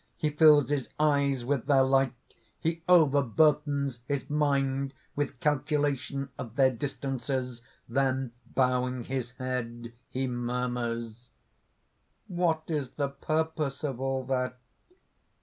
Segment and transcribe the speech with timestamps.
[0.17, 2.13] He fills his eyes with their light;
[2.59, 10.27] he over burthens his mind with calculation of their distances: then, bowing his head, he
[10.27, 11.29] murmurs_):
[12.25, 14.57] "What is the purpose of all that?"